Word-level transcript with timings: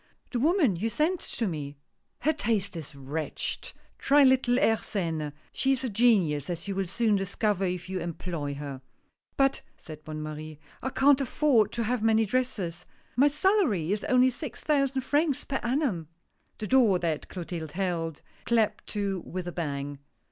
"The 0.31 0.39
woman 0.39 0.75
you 0.77 0.89
sent 0.89 1.19
to 1.19 1.45
me."" 1.45 1.77
Her 2.21 2.33
taste 2.33 2.75
is 2.75 2.95
wretched— 2.95 3.71
try 4.09 4.23
little 4.23 4.55
Airsene, 4.57 5.31
she 5.53 5.73
is 5.73 5.83
a 5.83 5.89
genius, 5.91 6.49
as 6.49 6.67
you 6.67 6.73
will 6.73 6.87
soon 6.87 7.15
discover 7.15 7.65
if 7.65 7.87
you 7.87 7.99
employ 7.99 8.55
her." 8.55 8.81
"But," 9.37 9.61
said 9.77 10.03
Bonne 10.03 10.23
Marie, 10.23 10.57
"I 10.81 10.89
can't 10.89 11.21
afford 11.21 11.71
to 11.73 11.83
have 11.83 12.01
many 12.01 12.25
dresses— 12.25 12.87
my 13.15 13.27
salary 13.27 13.91
is 13.91 14.03
only 14.05 14.31
six 14.31 14.63
thousand 14.63 15.01
francs 15.01 15.45
per 15.45 15.57
annum!" 15.61 16.07
The 16.57 16.65
door 16.65 16.97
that 16.97 17.29
Clotilde 17.29 17.73
held, 17.73 18.23
clapped 18.45 18.87
to 18.87 19.19
with 19.19 19.45
a 19.47 19.51
bang. 19.51 19.99